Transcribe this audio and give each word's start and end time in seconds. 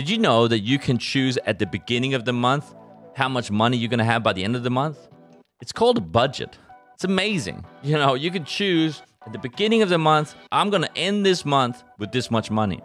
Did 0.00 0.08
you 0.08 0.16
know 0.16 0.48
that 0.48 0.60
you 0.60 0.78
can 0.78 0.96
choose 0.96 1.36
at 1.44 1.58
the 1.58 1.66
beginning 1.66 2.14
of 2.14 2.24
the 2.24 2.32
month 2.32 2.74
how 3.16 3.28
much 3.28 3.50
money 3.50 3.76
you're 3.76 3.90
going 3.90 3.98
to 3.98 4.04
have 4.12 4.22
by 4.22 4.32
the 4.32 4.42
end 4.42 4.56
of 4.56 4.62
the 4.62 4.70
month? 4.70 4.96
It's 5.60 5.72
called 5.72 5.98
a 5.98 6.00
budget. 6.00 6.56
It's 6.94 7.04
amazing. 7.04 7.66
You 7.82 7.98
know, 7.98 8.14
you 8.14 8.30
can 8.30 8.46
choose 8.46 9.02
at 9.26 9.34
the 9.34 9.38
beginning 9.38 9.82
of 9.82 9.90
the 9.90 9.98
month, 9.98 10.34
I'm 10.52 10.70
going 10.70 10.84
to 10.84 10.96
end 10.96 11.26
this 11.26 11.44
month 11.44 11.84
with 11.98 12.12
this 12.12 12.30
much 12.30 12.50
money. 12.50 12.80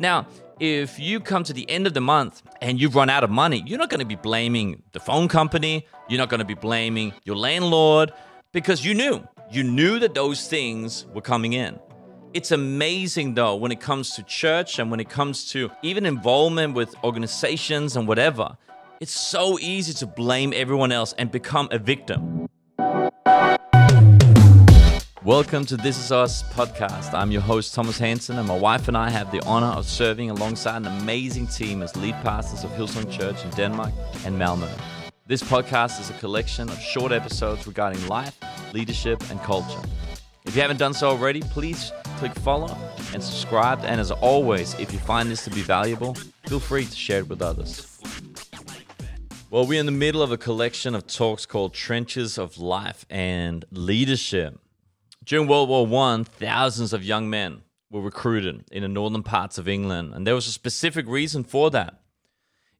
Now, 0.00 0.26
if 0.58 0.98
you 0.98 1.20
come 1.20 1.44
to 1.44 1.52
the 1.52 1.70
end 1.70 1.86
of 1.86 1.94
the 1.94 2.00
month 2.00 2.42
and 2.60 2.80
you've 2.80 2.96
run 2.96 3.10
out 3.10 3.22
of 3.22 3.30
money, 3.30 3.62
you're 3.64 3.78
not 3.78 3.88
going 3.88 4.00
to 4.00 4.04
be 4.04 4.16
blaming 4.16 4.82
the 4.90 4.98
phone 4.98 5.28
company. 5.28 5.86
You're 6.08 6.18
not 6.18 6.30
going 6.30 6.40
to 6.40 6.44
be 6.44 6.54
blaming 6.54 7.12
your 7.22 7.36
landlord 7.36 8.12
because 8.50 8.84
you 8.84 8.92
knew. 8.92 9.24
You 9.52 9.62
knew 9.62 10.00
that 10.00 10.14
those 10.14 10.48
things 10.48 11.06
were 11.14 11.22
coming 11.22 11.52
in. 11.52 11.78
It's 12.36 12.50
amazing 12.50 13.32
though 13.32 13.56
when 13.56 13.72
it 13.72 13.80
comes 13.80 14.14
to 14.16 14.22
church 14.22 14.78
and 14.78 14.90
when 14.90 15.00
it 15.00 15.08
comes 15.08 15.50
to 15.52 15.70
even 15.80 16.04
involvement 16.04 16.74
with 16.74 16.94
organizations 17.02 17.96
and 17.96 18.06
whatever. 18.06 18.58
It's 19.00 19.18
so 19.18 19.58
easy 19.58 19.94
to 19.94 20.06
blame 20.06 20.52
everyone 20.54 20.92
else 20.92 21.14
and 21.14 21.30
become 21.30 21.66
a 21.70 21.78
victim. 21.78 22.46
Welcome 25.24 25.64
to 25.64 25.78
This 25.78 25.98
Is 25.98 26.12
Us 26.12 26.42
podcast. 26.52 27.14
I'm 27.14 27.30
your 27.30 27.40
host, 27.40 27.74
Thomas 27.74 27.96
Hansen, 27.96 28.36
and 28.36 28.46
my 28.46 28.58
wife 28.58 28.86
and 28.86 28.98
I 28.98 29.08
have 29.08 29.32
the 29.32 29.42
honor 29.46 29.68
of 29.68 29.86
serving 29.86 30.28
alongside 30.28 30.76
an 30.76 30.88
amazing 30.88 31.46
team 31.46 31.82
as 31.82 31.96
lead 31.96 32.16
pastors 32.16 32.64
of 32.64 32.70
Hillsong 32.72 33.10
Church 33.10 33.42
in 33.44 33.50
Denmark 33.52 33.94
and 34.26 34.38
Malmö. 34.38 34.68
This 35.26 35.42
podcast 35.42 35.98
is 36.02 36.10
a 36.10 36.18
collection 36.18 36.68
of 36.68 36.78
short 36.80 37.12
episodes 37.12 37.66
regarding 37.66 38.06
life, 38.08 38.38
leadership, 38.74 39.22
and 39.30 39.40
culture. 39.40 39.80
If 40.44 40.54
you 40.54 40.62
haven't 40.62 40.76
done 40.76 40.94
so 40.94 41.08
already, 41.08 41.40
please 41.40 41.90
click 42.16 42.34
follow 42.36 42.76
and 43.12 43.22
subscribe. 43.22 43.80
And 43.84 44.00
as 44.00 44.10
always, 44.10 44.74
if 44.80 44.92
you 44.92 44.98
find 44.98 45.30
this 45.30 45.44
to 45.44 45.50
be 45.50 45.60
valuable, 45.60 46.14
feel 46.46 46.60
free 46.60 46.86
to 46.86 46.96
share 46.96 47.20
it 47.20 47.28
with 47.28 47.42
others. 47.42 48.00
Well, 49.50 49.66
we're 49.66 49.80
in 49.80 49.86
the 49.86 49.92
middle 49.92 50.22
of 50.22 50.32
a 50.32 50.38
collection 50.38 50.94
of 50.94 51.06
talks 51.06 51.46
called 51.46 51.72
Trenches 51.72 52.38
of 52.38 52.58
Life 52.58 53.06
and 53.08 53.64
Leadership. 53.70 54.58
During 55.24 55.46
World 55.46 55.68
War 55.68 55.86
One, 55.86 56.24
thousands 56.24 56.92
of 56.92 57.04
young 57.04 57.30
men 57.30 57.62
were 57.90 58.00
recruited 58.00 58.64
in 58.72 58.82
the 58.82 58.88
northern 58.88 59.22
parts 59.22 59.58
of 59.58 59.68
England, 59.68 60.14
and 60.14 60.26
there 60.26 60.34
was 60.34 60.46
a 60.46 60.52
specific 60.52 61.06
reason 61.06 61.44
for 61.44 61.70
that. 61.70 62.00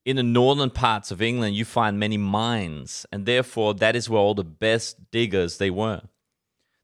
In 0.04 0.16
the 0.16 0.22
northern 0.22 0.70
parts 0.70 1.10
of 1.10 1.20
England, 1.20 1.56
you 1.56 1.64
find 1.64 1.98
many 1.98 2.16
mines, 2.16 3.06
and 3.12 3.26
therefore 3.26 3.74
that 3.74 3.96
is 3.96 4.08
where 4.08 4.20
all 4.20 4.34
the 4.34 4.44
best 4.44 5.10
diggers 5.10 5.58
they 5.58 5.70
were. 5.70 6.02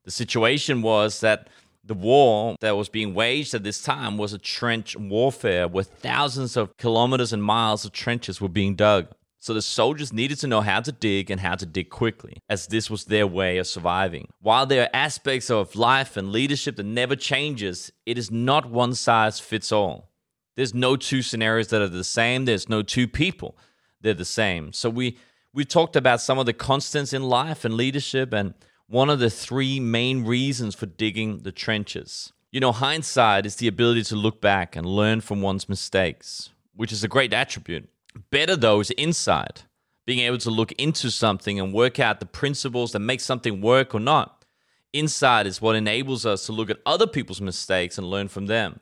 The 0.05 0.11
situation 0.11 0.83
was 0.83 1.21
that 1.21 1.49
the 1.85 1.95
war 1.95 2.57
that 2.61 2.77
was 2.77 2.89
being 2.89 3.15
waged 3.15 3.55
at 3.55 3.65
this 3.65 3.83
time 3.83 4.17
was 4.17 4.33
a 4.33 4.39
trench 4.39 4.97
warfare 4.97 5.67
where 5.67 5.85
thousands 5.85 6.57
of 6.57 6.77
kilometers 6.77 7.33
and 7.33 7.43
miles 7.43 7.85
of 7.85 7.93
trenches 7.93 8.41
were 8.41 8.49
being 8.49 8.75
dug. 8.75 9.09
So 9.41 9.53
the 9.53 9.63
soldiers 9.63 10.13
needed 10.13 10.39
to 10.39 10.47
know 10.47 10.61
how 10.61 10.81
to 10.81 10.93
dig 10.93 11.29
and 11.29 11.41
how 11.41 11.57
to 11.57 11.67
dig 11.67 11.91
quickly, 11.91 12.39
as 12.49 12.69
this 12.69 12.89
was 12.89 13.07
their 13.07 13.27
way 13.27 13.59
of 13.59 13.67
surviving. 13.67 14.29
While 14.41 14.67
there 14.67 14.85
are 14.85 14.91
aspects 14.95 15.51
of 15.51 15.75
life 15.75 16.17
and 16.17 16.31
leadership 16.31 16.77
that 16.77 16.87
never 16.87 17.17
changes, 17.17 17.91
it 18.07 18.17
is 18.17 18.31
not 18.31 18.71
one 18.71 18.95
size 18.95 19.41
fits 19.41 19.73
all. 19.73 20.11
There's 20.55 20.75
no 20.75 20.97
two 20.97 21.23
scenarios 21.23 21.69
that 21.69 21.83
are 21.83 21.89
the 21.89 22.05
same. 22.05 22.45
There's 22.45 22.69
no 22.69 22.83
two 22.83 23.09
people 23.09 23.57
they're 24.03 24.15
the 24.15 24.25
same. 24.25 24.73
So 24.73 24.91
we 24.91 25.17
we 25.55 25.65
talked 25.65 25.97
about 25.97 26.21
some 26.21 26.39
of 26.39 26.47
the 26.47 26.53
constants 26.53 27.13
in 27.13 27.23
life 27.23 27.65
and 27.65 27.75
leadership 27.75 28.33
and 28.33 28.55
one 28.93 29.09
of 29.09 29.21
the 29.21 29.31
three 29.31 29.81
main 29.81 30.23
reasons 30.23 30.75
for 30.75 30.85
digging 30.85 31.39
the 31.39 31.51
trenches. 31.51 32.31
You 32.51 32.61
know, 32.61 32.73
hindsight 32.73 33.47
is 33.47 33.57
the 33.57 33.67
ability 33.67 34.03
to 34.03 34.17
look 34.17 34.43
back 34.43 34.77
and 34.77 34.85
learn 34.85 35.23
from 35.23 35.41
one's 35.41 35.67
mistakes, 35.67 36.51
which 36.77 36.93
is 36.93 37.03
a 37.03 37.09
great 37.09 37.33
attribute. 37.33 37.89
Better, 38.29 38.55
though, 38.55 38.81
is 38.81 38.93
insight, 38.99 39.65
being 40.05 40.19
able 40.19 40.37
to 40.37 40.51
look 40.51 40.73
into 40.73 41.11
something 41.11 41.59
and 41.59 41.73
work 41.73 41.99
out 41.99 42.21
the 42.21 42.27
principles 42.27 42.93
that 42.93 42.99
make 42.99 43.23
something 43.23 43.63
work 43.63 43.95
or 43.95 43.99
not. 43.99 44.45
Insight 44.93 45.47
is 45.47 45.63
what 45.63 45.75
enables 45.75 46.27
us 46.27 46.45
to 46.45 46.53
look 46.53 46.69
at 46.69 46.83
other 46.85 47.07
people's 47.07 47.41
mistakes 47.41 47.97
and 47.97 48.07
learn 48.07 48.29
from 48.29 48.45
them. 48.45 48.81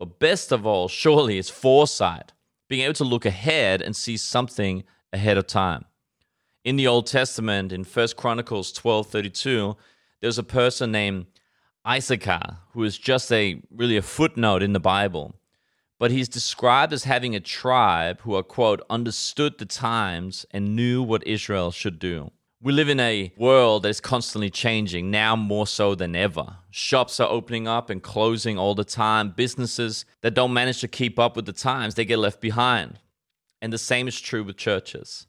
But 0.00 0.18
best 0.18 0.50
of 0.50 0.66
all, 0.66 0.88
surely, 0.88 1.38
is 1.38 1.50
foresight, 1.50 2.32
being 2.66 2.82
able 2.82 2.94
to 2.94 3.04
look 3.04 3.24
ahead 3.24 3.80
and 3.80 3.94
see 3.94 4.16
something 4.16 4.82
ahead 5.12 5.38
of 5.38 5.46
time 5.46 5.84
in 6.66 6.74
the 6.74 6.88
Old 6.88 7.06
Testament, 7.06 7.72
in 7.72 7.84
First 7.84 8.16
Chronicles 8.16 8.72
12:32, 8.72 9.76
there's 10.20 10.36
a 10.36 10.42
person 10.42 10.90
named 10.90 11.26
Issachar 11.88 12.58
who 12.72 12.82
is 12.82 12.98
just 12.98 13.30
a 13.30 13.62
really 13.70 13.96
a 13.96 14.02
footnote 14.02 14.64
in 14.64 14.72
the 14.72 14.80
Bible. 14.80 15.36
But 16.00 16.10
he's 16.10 16.28
described 16.28 16.92
as 16.92 17.04
having 17.04 17.36
a 17.36 17.40
tribe 17.40 18.20
who 18.22 18.34
are, 18.34 18.42
quote, 18.42 18.84
understood 18.90 19.58
the 19.58 19.64
times 19.64 20.44
and 20.50 20.74
knew 20.74 21.04
what 21.04 21.24
Israel 21.24 21.70
should 21.70 22.00
do. 22.00 22.32
We 22.60 22.72
live 22.72 22.88
in 22.88 22.98
a 22.98 23.32
world 23.36 23.84
that 23.84 23.90
is 23.90 24.00
constantly 24.00 24.50
changing, 24.50 25.08
now 25.08 25.36
more 25.36 25.68
so 25.68 25.94
than 25.94 26.16
ever. 26.16 26.56
Shops 26.70 27.20
are 27.20 27.30
opening 27.30 27.68
up 27.68 27.90
and 27.90 28.02
closing 28.02 28.58
all 28.58 28.74
the 28.74 28.84
time. 28.84 29.30
Businesses 29.30 30.04
that 30.22 30.34
don't 30.34 30.52
manage 30.52 30.80
to 30.80 30.88
keep 30.88 31.16
up 31.16 31.36
with 31.36 31.46
the 31.46 31.52
times, 31.52 31.94
they 31.94 32.04
get 32.04 32.18
left 32.18 32.40
behind. 32.40 32.98
And 33.62 33.72
the 33.72 33.78
same 33.78 34.08
is 34.08 34.20
true 34.20 34.42
with 34.42 34.56
churches. 34.56 35.28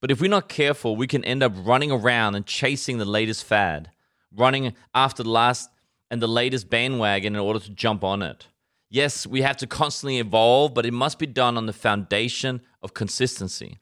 But 0.00 0.10
if 0.10 0.20
we're 0.20 0.30
not 0.30 0.48
careful, 0.48 0.96
we 0.96 1.06
can 1.06 1.24
end 1.24 1.42
up 1.42 1.52
running 1.56 1.90
around 1.90 2.34
and 2.34 2.46
chasing 2.46 2.98
the 2.98 3.04
latest 3.04 3.44
fad, 3.44 3.90
running 4.34 4.74
after 4.94 5.22
the 5.22 5.30
last 5.30 5.70
and 6.10 6.22
the 6.22 6.28
latest 6.28 6.70
bandwagon 6.70 7.34
in 7.34 7.40
order 7.40 7.58
to 7.58 7.70
jump 7.70 8.04
on 8.04 8.22
it. 8.22 8.46
Yes, 8.90 9.26
we 9.26 9.42
have 9.42 9.56
to 9.58 9.66
constantly 9.66 10.18
evolve, 10.18 10.72
but 10.72 10.86
it 10.86 10.92
must 10.92 11.18
be 11.18 11.26
done 11.26 11.56
on 11.56 11.66
the 11.66 11.72
foundation 11.72 12.62
of 12.82 12.94
consistency. 12.94 13.78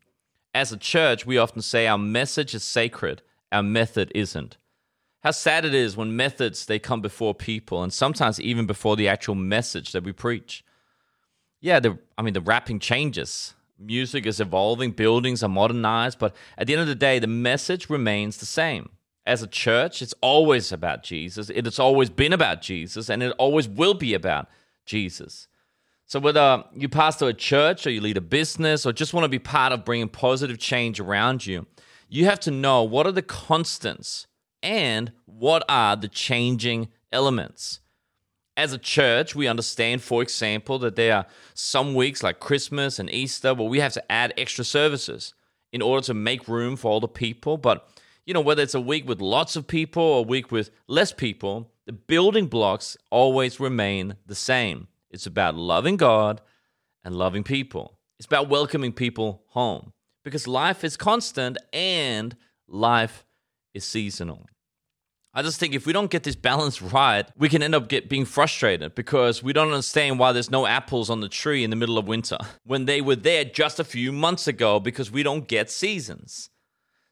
As 0.55 0.73
a 0.73 0.77
church, 0.77 1.27
we 1.27 1.39
often 1.39 1.63
say 1.63 1.87
our 1.87 1.99
message 1.99 2.55
is 2.55 2.65
sacred, 2.65 3.23
our 3.53 3.63
method 3.63 4.11
isn't. 4.15 4.57
How 5.23 5.31
sad 5.33 5.65
it 5.65 5.75
is 5.75 5.97
when 5.97 6.17
methods 6.17 6.67
they 6.67 6.79
come 6.79 7.03
before 7.03 7.35
people 7.35 7.83
and 7.83 7.93
sometimes 7.93 8.41
even 8.41 8.65
before 8.65 8.97
the 8.97 9.09
actual 9.09 9.35
message 9.35 9.93
that 9.93 10.05
we 10.05 10.13
preach. 10.13 10.65
Yeah, 11.61 11.81
the 11.81 11.99
I 12.17 12.23
mean 12.23 12.35
the 12.35 12.41
wrapping 12.41 12.79
changes 12.79 13.55
music 13.79 14.27
is 14.27 14.41
evolving, 14.41 14.93
buildings 14.93 15.43
are 15.43 15.49
modernized, 15.49 16.19
but 16.19 16.35
at 16.57 16.67
the 16.67 16.73
end 16.73 16.83
of 16.83 16.89
the 16.89 16.95
day, 16.95 17.19
the 17.19 17.27
message 17.27 17.91
remains 17.91 18.39
the 18.39 18.47
same. 18.47 18.91
As 19.25 19.43
a 19.43 19.47
church, 19.47 20.03
it's 20.03 20.15
always 20.21 20.71
about 20.71 21.03
Jesus. 21.03 21.51
It 21.51 21.65
has 21.65 21.79
always 21.79 22.11
been 22.11 22.33
about 22.33 22.63
Jesus, 22.63 23.11
and 23.11 23.23
it 23.23 23.35
always 23.39 23.69
will 23.69 23.95
be 23.95 24.15
about 24.15 24.49
Jesus. 24.85 25.49
So, 26.07 26.21
whether 26.21 26.65
you 26.75 26.89
pastor 26.89 27.29
a 27.29 27.35
church 27.35 27.87
or 27.87 27.91
you 27.91 28.01
lead 28.01 28.17
a 28.17 28.21
business 28.21 28.87
or 28.87 28.93
just 28.93 29.13
want 29.13 29.25
to 29.25 29.29
be 29.29 29.41
part 29.41 29.73
of 29.73 29.85
bringing 29.85 30.09
positive 30.09 30.59
change 30.59 31.01
around 31.01 31.45
you, 31.45 31.67
you 32.09 32.27
have 32.27 32.39
to 32.41 32.53
know 32.53 32.85
what 32.85 33.07
are 33.07 33.13
the 33.13 33.23
constants 33.23 34.29
and 34.63 35.11
what 35.25 35.65
are 35.69 35.97
the 35.97 36.09
changing 36.09 36.89
elements 37.11 37.81
as 38.57 38.73
a 38.73 38.79
church, 38.79 39.35
we 39.35 39.47
understand, 39.47 40.03
for 40.03 40.23
example, 40.23 40.79
that 40.81 40.97
there 40.97 41.15
are 41.15 41.27
some 41.55 41.95
weeks 41.95 42.23
like 42.23 42.41
Christmas 42.41 42.99
and 42.99 43.11
Easter 43.11 43.55
where 43.55 43.69
we 43.69 43.81
have 43.81 43.93
to 43.93 44.13
add 44.13 44.33
extra 44.37 44.65
services 44.65 45.35
in 45.73 45.83
order 45.83 46.05
to 46.07 46.15
make 46.15 46.49
room 46.49 46.77
for 46.77 46.91
all 46.91 47.01
the 47.01 47.09
people. 47.09 47.59
But, 47.59 47.89
you 48.25 48.33
know, 48.33 48.41
whether 48.41 48.63
it's 48.63 48.75
a 48.75 48.81
week 48.81 49.07
with 49.07 49.21
lots 49.21 49.57
of 49.57 49.67
people 49.67 50.03
or 50.03 50.19
a 50.21 50.29
week 50.29 50.51
with 50.51 50.71
less 50.87 51.13
people, 51.13 51.71
the 51.85 51.93
building 51.93 52.47
blocks 52.47 52.97
always 53.11 53.61
remain 53.61 54.17
the 54.27 54.35
same. 54.35 54.89
It's 55.11 55.27
about 55.27 55.55
loving 55.55 55.97
God 55.97 56.41
and 57.05 57.15
loving 57.15 57.45
people, 57.45 57.99
it's 58.19 58.27
about 58.27 58.49
welcoming 58.49 58.93
people 58.93 59.43
home 59.49 59.93
because 60.25 60.49
life 60.49 60.83
is 60.83 60.97
constant 60.97 61.57
and 61.73 62.37
life 62.67 63.25
is 63.75 63.85
seasonal. 63.85 64.47
I 65.37 65.43
just 65.43 65.61
think 65.61 65.75
if 65.75 65.85
we 65.85 65.93
don't 65.93 66.11
get 66.11 66.23
this 66.23 66.35
balance 66.35 66.81
right, 66.81 67.29
we 67.37 67.51
can 67.51 67.63
end 67.63 67.75
up 67.75 67.89
get 67.89 68.09
being 68.09 68.25
frustrated 68.25 68.95
because 68.95 69.43
we 69.43 69.53
don't 69.53 69.69
understand 69.69 70.19
why 70.19 70.33
there's 70.33 70.51
no 70.51 70.67
apples 70.67 71.11
on 71.11 71.21
the 71.21 71.29
tree 71.29 71.63
in 71.63 71.69
the 71.69 71.77
middle 71.77 71.99
of 71.99 72.09
winter 72.09 72.39
when 72.65 72.87
they 72.87 73.03
were 73.03 73.17
there 73.17 73.45
just 73.45 73.79
a 73.79 73.85
few 73.85 74.13
months 74.13 74.49
ago 74.49 74.81
because 74.81 75.11
we 75.11 75.23
don't 75.23 75.47
get 75.47 75.71
seasons. 75.71 76.49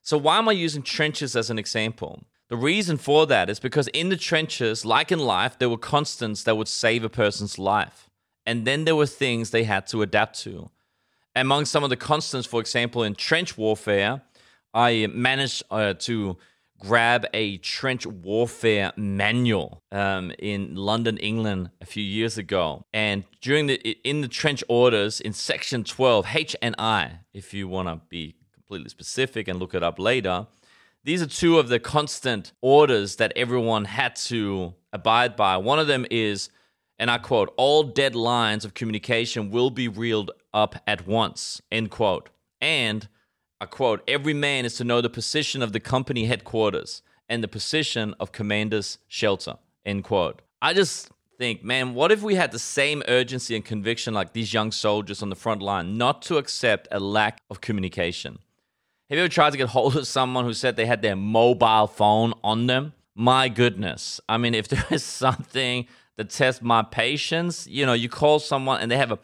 So 0.00 0.16
why 0.16 0.38
am 0.38 0.48
I 0.48 0.52
using 0.52 0.82
trenches 0.82 1.36
as 1.36 1.50
an 1.50 1.58
example? 1.58 2.24
The 2.48 2.56
reason 2.56 2.96
for 2.96 3.26
that 3.26 3.50
is 3.50 3.60
because 3.60 3.88
in 3.88 4.08
the 4.08 4.16
trenches, 4.16 4.86
like 4.86 5.12
in 5.12 5.18
life, 5.18 5.58
there 5.58 5.68
were 5.68 5.76
constants 5.76 6.44
that 6.44 6.56
would 6.56 6.68
save 6.68 7.04
a 7.04 7.10
person's 7.10 7.58
life. 7.58 8.08
And 8.46 8.66
then 8.66 8.86
there 8.86 8.96
were 8.96 9.06
things 9.06 9.50
they 9.50 9.64
had 9.64 9.86
to 9.88 10.00
adapt 10.00 10.40
to. 10.44 10.70
Among 11.36 11.66
some 11.66 11.84
of 11.84 11.90
the 11.90 11.96
constants, 11.96 12.46
for 12.46 12.60
example, 12.60 13.02
in 13.02 13.16
trench 13.16 13.58
warfare, 13.58 14.22
I 14.72 15.08
managed 15.12 15.62
uh, 15.70 15.92
to 16.00 16.38
grab 16.84 17.26
a 17.32 17.56
trench 17.58 18.06
warfare 18.06 18.92
manual 18.96 19.82
um, 19.90 20.32
in 20.38 20.74
London, 20.74 21.16
England, 21.16 21.70
a 21.80 21.86
few 21.86 22.02
years 22.02 22.36
ago. 22.36 22.84
And 22.92 23.24
during 23.40 23.66
the 23.66 23.76
in 24.04 24.20
the 24.20 24.28
trench 24.28 24.62
orders 24.68 25.20
in 25.20 25.32
section 25.32 25.84
12, 25.84 26.26
H 26.34 26.56
and 26.60 26.74
I, 26.78 27.20
if 27.32 27.54
you 27.54 27.68
want 27.68 27.88
to 27.88 28.00
be 28.08 28.34
completely 28.52 28.90
specific 28.90 29.48
and 29.48 29.58
look 29.58 29.74
it 29.74 29.82
up 29.82 29.98
later, 29.98 30.46
these 31.04 31.22
are 31.22 31.26
two 31.26 31.58
of 31.58 31.68
the 31.68 31.78
constant 31.80 32.52
orders 32.60 33.16
that 33.16 33.32
everyone 33.34 33.86
had 33.86 34.16
to 34.16 34.74
abide 34.92 35.36
by. 35.36 35.56
One 35.56 35.78
of 35.78 35.86
them 35.86 36.06
is, 36.10 36.50
and 36.98 37.10
I 37.10 37.18
quote, 37.18 37.52
all 37.56 37.82
dead 37.82 38.14
lines 38.14 38.64
of 38.64 38.74
communication 38.74 39.50
will 39.50 39.70
be 39.70 39.88
reeled 39.88 40.30
up 40.52 40.76
at 40.86 41.06
once, 41.06 41.60
end 41.70 41.90
quote. 41.90 42.30
And, 42.60 43.08
I 43.64 43.66
quote, 43.66 44.02
every 44.06 44.34
man 44.34 44.66
is 44.66 44.74
to 44.74 44.84
know 44.84 45.00
the 45.00 45.08
position 45.08 45.62
of 45.62 45.72
the 45.72 45.80
company 45.80 46.26
headquarters 46.26 47.00
and 47.30 47.42
the 47.42 47.48
position 47.48 48.14
of 48.20 48.30
commander's 48.30 48.98
shelter, 49.08 49.56
end 49.86 50.04
quote. 50.04 50.42
I 50.60 50.74
just 50.74 51.08
think, 51.38 51.64
man, 51.64 51.94
what 51.94 52.12
if 52.12 52.20
we 52.20 52.34
had 52.34 52.52
the 52.52 52.58
same 52.58 53.02
urgency 53.08 53.56
and 53.56 53.64
conviction 53.64 54.12
like 54.12 54.34
these 54.34 54.52
young 54.52 54.70
soldiers 54.70 55.22
on 55.22 55.30
the 55.30 55.34
front 55.34 55.62
line, 55.62 55.96
not 55.96 56.20
to 56.24 56.36
accept 56.36 56.88
a 56.92 57.00
lack 57.00 57.40
of 57.48 57.62
communication? 57.62 58.38
Have 59.08 59.16
you 59.16 59.24
ever 59.24 59.32
tried 59.32 59.52
to 59.52 59.56
get 59.56 59.68
hold 59.68 59.96
of 59.96 60.06
someone 60.06 60.44
who 60.44 60.52
said 60.52 60.76
they 60.76 60.84
had 60.84 61.00
their 61.00 61.16
mobile 61.16 61.86
phone 61.86 62.34
on 62.44 62.66
them? 62.66 62.92
My 63.14 63.48
goodness. 63.48 64.20
I 64.28 64.36
mean, 64.36 64.54
if 64.54 64.68
there 64.68 64.84
is 64.90 65.02
something 65.02 65.86
that 66.16 66.28
tests 66.28 66.60
my 66.60 66.82
patience, 66.82 67.66
you 67.66 67.86
know, 67.86 67.94
you 67.94 68.10
call 68.10 68.40
someone 68.40 68.82
and 68.82 68.90
they 68.90 68.98
have 68.98 69.12
a. 69.12 69.18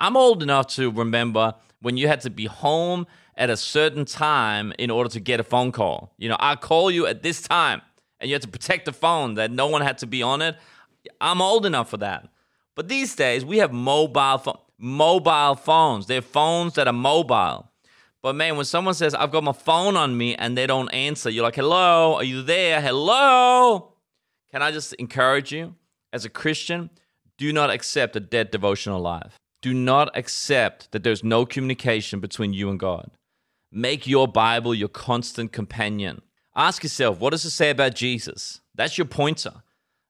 I'm 0.00 0.16
old 0.16 0.42
enough 0.42 0.68
to 0.76 0.90
remember 0.90 1.54
when 1.82 1.98
you 1.98 2.08
had 2.08 2.22
to 2.22 2.30
be 2.30 2.46
home 2.46 3.06
at 3.36 3.50
a 3.50 3.56
certain 3.56 4.04
time 4.04 4.72
in 4.78 4.90
order 4.90 5.10
to 5.10 5.20
get 5.20 5.40
a 5.40 5.44
phone 5.44 5.72
call. 5.72 6.12
You 6.18 6.28
know, 6.28 6.36
I 6.38 6.56
call 6.56 6.90
you 6.90 7.06
at 7.06 7.22
this 7.22 7.42
time 7.42 7.82
and 8.20 8.28
you 8.28 8.34
had 8.34 8.42
to 8.42 8.48
protect 8.48 8.84
the 8.84 8.92
phone 8.92 9.34
that 9.34 9.50
no 9.50 9.66
one 9.66 9.82
had 9.82 9.98
to 9.98 10.06
be 10.06 10.22
on 10.22 10.42
it. 10.42 10.56
I'm 11.20 11.42
old 11.42 11.66
enough 11.66 11.90
for 11.90 11.98
that. 11.98 12.28
But 12.74 12.88
these 12.88 13.14
days 13.14 13.44
we 13.44 13.58
have 13.58 13.72
mobile 13.72 14.38
phone, 14.38 14.58
mobile 14.78 15.54
phones. 15.54 16.06
They're 16.06 16.22
phones 16.22 16.74
that 16.74 16.86
are 16.86 16.92
mobile. 16.92 17.70
But 18.22 18.36
man, 18.36 18.56
when 18.56 18.64
someone 18.64 18.94
says, 18.94 19.14
I've 19.14 19.30
got 19.30 19.44
my 19.44 19.52
phone 19.52 19.96
on 19.96 20.16
me 20.16 20.34
and 20.34 20.56
they 20.56 20.66
don't 20.66 20.88
answer, 20.90 21.28
you're 21.28 21.44
like, 21.44 21.56
hello, 21.56 22.14
are 22.14 22.24
you 22.24 22.42
there? 22.42 22.80
Hello? 22.80 23.92
Can 24.50 24.62
I 24.62 24.70
just 24.70 24.94
encourage 24.94 25.52
you 25.52 25.74
as 26.12 26.24
a 26.24 26.30
Christian? 26.30 26.88
Do 27.36 27.52
not 27.52 27.68
accept 27.70 28.16
a 28.16 28.20
dead 28.20 28.50
devotional 28.50 29.00
life. 29.00 29.34
Do 29.60 29.74
not 29.74 30.16
accept 30.16 30.92
that 30.92 31.02
there's 31.02 31.24
no 31.24 31.44
communication 31.44 32.20
between 32.20 32.52
you 32.52 32.70
and 32.70 32.78
God. 32.78 33.10
Make 33.76 34.06
your 34.06 34.28
Bible 34.28 34.74
your 34.74 34.88
constant 34.88 35.52
companion. 35.52 36.22
Ask 36.54 36.84
yourself, 36.84 37.18
what 37.18 37.30
does 37.30 37.44
it 37.44 37.50
say 37.50 37.70
about 37.70 37.96
Jesus? 37.96 38.60
That's 38.74 38.96
your 38.96 39.04
pointer. 39.06 39.62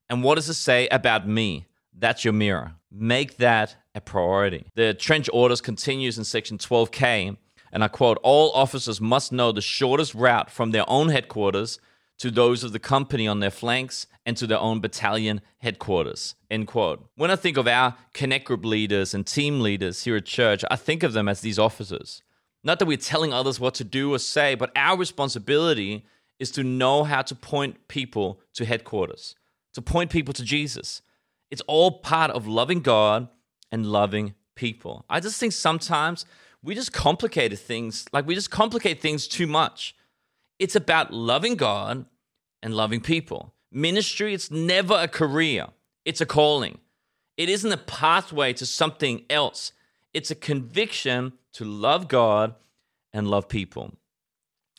And 0.07 0.23
what 0.23 0.35
does 0.35 0.47
it 0.47 0.53
say 0.53 0.87
about 0.89 1.27
me? 1.27 1.65
That's 1.91 2.23
your 2.23 2.33
mirror. 2.33 2.75
Make 2.91 3.37
that 3.37 3.75
a 3.95 4.01
priority. 4.01 4.67
The 4.75 4.93
trench 4.93 5.29
orders 5.33 5.61
continues 5.61 6.17
in 6.17 6.23
section 6.25 6.59
12K 6.59 7.37
and 7.75 7.83
I 7.83 7.89
quote, 7.89 8.19
all 8.23 8.51
officers 8.53 9.01
must 9.01 9.33
know 9.33 9.51
the 9.51 9.61
shortest 9.61 10.15
route 10.15 10.49
from 10.49 10.71
their 10.71 10.89
own 10.89 11.09
headquarters 11.09 11.77
to 12.19 12.31
those 12.31 12.63
of 12.63 12.71
the 12.71 12.79
company 12.79 13.27
on 13.27 13.41
their 13.41 13.51
flanks 13.51 14.07
and 14.25 14.37
to 14.37 14.47
their 14.47 14.59
own 14.59 14.79
battalion 14.79 15.41
headquarters. 15.57 16.35
End 16.49 16.67
quote. 16.67 17.05
When 17.15 17.31
I 17.31 17.35
think 17.35 17.57
of 17.57 17.67
our 17.67 17.97
Connect 18.13 18.45
Group 18.45 18.63
leaders 18.63 19.13
and 19.13 19.27
team 19.27 19.59
leaders 19.59 20.05
here 20.05 20.15
at 20.15 20.25
church, 20.25 20.63
I 20.71 20.77
think 20.77 21.03
of 21.03 21.11
them 21.11 21.27
as 21.27 21.41
these 21.41 21.59
officers. 21.59 22.21
Not 22.65 22.79
that 22.79 22.87
we're 22.87 22.97
telling 22.97 23.31
others 23.31 23.59
what 23.59 23.75
to 23.75 23.83
do 23.83 24.11
or 24.13 24.19
say, 24.19 24.55
but 24.55 24.71
our 24.75 24.97
responsibility 24.97 26.03
is 26.39 26.49
to 26.51 26.63
know 26.63 27.03
how 27.03 27.21
to 27.21 27.35
point 27.35 27.87
people 27.87 28.41
to 28.55 28.65
headquarters, 28.65 29.35
to 29.75 29.83
point 29.83 30.09
people 30.09 30.33
to 30.33 30.43
Jesus. 30.43 31.03
It's 31.51 31.61
all 31.67 31.99
part 31.99 32.31
of 32.31 32.47
loving 32.47 32.81
God 32.81 33.29
and 33.71 33.85
loving 33.85 34.33
people. 34.55 35.05
I 35.07 35.19
just 35.19 35.39
think 35.39 35.53
sometimes 35.53 36.25
we 36.63 36.73
just 36.73 36.91
complicated 36.91 37.59
things. 37.59 38.05
Like 38.11 38.25
we 38.25 38.33
just 38.33 38.49
complicate 38.49 38.99
things 38.99 39.27
too 39.27 39.45
much. 39.45 39.95
It's 40.57 40.75
about 40.75 41.13
loving 41.13 41.55
God 41.55 42.05
and 42.63 42.73
loving 42.73 42.99
people. 42.99 43.53
Ministry, 43.71 44.33
it's 44.33 44.49
never 44.49 44.95
a 44.95 45.07
career, 45.07 45.67
it's 46.03 46.21
a 46.21 46.25
calling. 46.25 46.79
It 47.37 47.49
isn't 47.49 47.71
a 47.71 47.77
pathway 47.77 48.53
to 48.53 48.65
something 48.65 49.25
else. 49.29 49.73
It's 50.15 50.31
a 50.31 50.35
conviction 50.35 51.33
to 51.55 51.65
love 51.65 52.07
God 52.07 52.55
and 53.11 53.27
love 53.27 53.49
people. 53.49 53.91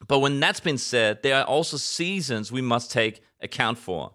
But 0.09 0.21
when 0.21 0.41
that's 0.41 0.61
been 0.61 0.79
said, 0.79 1.23
there 1.23 1.37
are 1.37 1.45
also 1.45 1.77
seasons 1.77 2.51
we 2.51 2.63
must 2.63 2.91
take 2.91 3.21
account 3.43 3.77
for. 3.77 4.13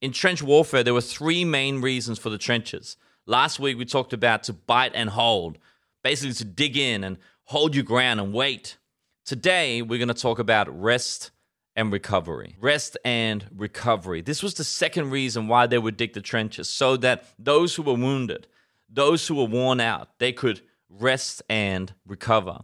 In 0.00 0.10
trench 0.10 0.42
warfare, 0.42 0.82
there 0.82 0.94
were 0.94 1.02
three 1.02 1.44
main 1.44 1.82
reasons 1.82 2.18
for 2.18 2.30
the 2.30 2.38
trenches. 2.38 2.96
Last 3.26 3.60
week, 3.60 3.76
we 3.76 3.84
talked 3.84 4.14
about 4.14 4.42
to 4.44 4.54
bite 4.54 4.92
and 4.94 5.10
hold, 5.10 5.58
basically 6.02 6.32
to 6.32 6.46
dig 6.46 6.78
in 6.78 7.04
and 7.04 7.18
hold 7.44 7.74
your 7.74 7.84
ground 7.84 8.18
and 8.18 8.32
wait. 8.32 8.78
Today, 9.26 9.82
we're 9.82 9.98
going 9.98 10.08
to 10.08 10.14
talk 10.14 10.38
about 10.38 10.80
rest 10.80 11.30
and 11.76 11.92
recovery. 11.92 12.56
Rest 12.58 12.96
and 13.04 13.44
recovery. 13.54 14.22
This 14.22 14.42
was 14.42 14.54
the 14.54 14.64
second 14.64 15.10
reason 15.10 15.46
why 15.46 15.66
they 15.66 15.78
would 15.78 15.98
dig 15.98 16.14
the 16.14 16.22
trenches, 16.22 16.70
so 16.70 16.96
that 16.96 17.26
those 17.38 17.74
who 17.74 17.82
were 17.82 17.92
wounded, 17.92 18.46
those 18.94 19.26
who 19.26 19.34
were 19.34 19.44
worn 19.44 19.80
out, 19.80 20.18
they 20.18 20.32
could 20.32 20.62
rest 20.88 21.42
and 21.48 21.92
recover. 22.06 22.60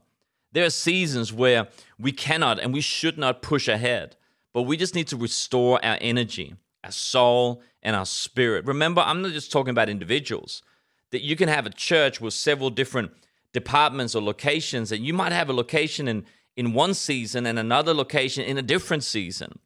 There 0.53 0.65
are 0.65 0.71
seasons 0.71 1.33
where 1.33 1.69
we 1.99 2.13
cannot 2.13 2.59
and 2.59 2.73
we 2.73 2.81
should 2.81 3.19
not 3.19 3.43
push 3.43 3.69
ahead, 3.69 4.17
but 4.53 4.63
we 4.63 4.77
just 4.77 4.95
need 4.95 5.09
to 5.09 5.17
restore 5.17 5.85
our 5.85 5.99
energy, 6.01 6.55
our 6.83 6.93
soul, 6.93 7.63
and 7.83 7.95
our 7.95 8.07
spirit. 8.07 8.65
Remember, 8.67 9.01
I'm 9.01 9.23
not 9.23 9.33
just 9.33 9.53
talking 9.53 9.71
about 9.71 9.89
individuals, 9.89 10.63
that 11.11 11.23
you 11.23 11.37
can 11.37 11.49
have 11.49 11.67
a 11.67 11.71
church 11.71 12.21
with 12.21 12.35
several 12.35 12.71
different 12.71 13.13
departments 13.53 14.15
or 14.15 14.23
locations 14.23 14.93
and 14.93 15.05
you 15.05 15.13
might 15.13 15.33
have 15.33 15.51
a 15.51 15.53
location 15.53 16.07
in 16.07 16.25
in 16.57 16.73
one 16.73 16.95
season 16.95 17.47
and 17.47 17.59
another 17.59 17.95
location 17.95 18.45
in 18.45 18.59
a 18.59 18.63
different 18.63 19.03
season 19.03 19.59